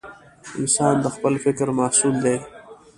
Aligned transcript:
انسان 0.59 0.95
د 1.03 1.07
خپل 1.15 1.33
فکر 1.43 1.67
محصول 1.79 2.15
دی. 2.25 2.37